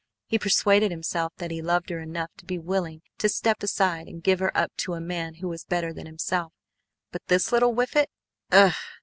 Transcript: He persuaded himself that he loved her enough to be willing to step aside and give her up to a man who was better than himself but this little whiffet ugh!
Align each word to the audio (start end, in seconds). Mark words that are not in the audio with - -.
He 0.25 0.39
persuaded 0.39 0.89
himself 0.89 1.31
that 1.37 1.51
he 1.51 1.61
loved 1.61 1.91
her 1.91 1.99
enough 1.99 2.31
to 2.37 2.45
be 2.45 2.57
willing 2.57 3.03
to 3.19 3.29
step 3.29 3.61
aside 3.61 4.07
and 4.07 4.23
give 4.23 4.39
her 4.39 4.51
up 4.57 4.71
to 4.77 4.95
a 4.95 4.99
man 4.99 5.35
who 5.35 5.47
was 5.47 5.63
better 5.63 5.93
than 5.93 6.07
himself 6.07 6.53
but 7.11 7.21
this 7.27 7.51
little 7.51 7.73
whiffet 7.75 8.09
ugh! 8.51 8.73